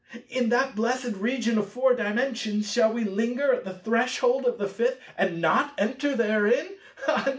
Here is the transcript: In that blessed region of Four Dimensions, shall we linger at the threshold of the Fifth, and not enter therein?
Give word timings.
In 0.29 0.49
that 0.49 0.73
blessed 0.75 1.13
region 1.17 1.59
of 1.59 1.69
Four 1.71 1.93
Dimensions, 1.93 2.71
shall 2.73 2.91
we 2.91 3.03
linger 3.03 3.53
at 3.53 3.65
the 3.65 3.75
threshold 3.75 4.45
of 4.47 4.57
the 4.57 4.67
Fifth, 4.67 4.99
and 5.15 5.39
not 5.39 5.75
enter 5.77 6.15
therein? 6.15 6.69